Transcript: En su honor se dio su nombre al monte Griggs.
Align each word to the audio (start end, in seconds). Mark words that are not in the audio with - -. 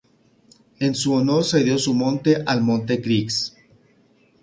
En 0.79 0.95
su 0.95 1.13
honor 1.13 1.43
se 1.43 1.63
dio 1.63 1.77
su 1.77 1.93
nombre 1.93 2.37
al 2.47 2.61
monte 2.61 2.97
Griggs. 2.97 3.55